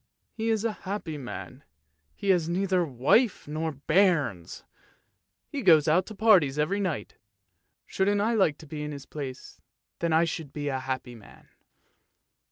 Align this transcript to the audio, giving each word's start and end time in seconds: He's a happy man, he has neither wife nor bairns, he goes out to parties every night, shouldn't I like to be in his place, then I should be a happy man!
He's 0.33 0.63
a 0.65 0.71
happy 0.89 1.15
man, 1.19 1.63
he 2.15 2.31
has 2.31 2.49
neither 2.49 2.83
wife 2.83 3.47
nor 3.47 3.71
bairns, 3.73 4.63
he 5.47 5.61
goes 5.61 5.87
out 5.87 6.07
to 6.07 6.15
parties 6.15 6.57
every 6.57 6.79
night, 6.79 7.17
shouldn't 7.85 8.19
I 8.19 8.33
like 8.33 8.57
to 8.57 8.65
be 8.65 8.81
in 8.81 8.93
his 8.93 9.05
place, 9.05 9.61
then 9.99 10.11
I 10.11 10.23
should 10.23 10.53
be 10.53 10.69
a 10.69 10.79
happy 10.79 11.13
man! 11.13 11.49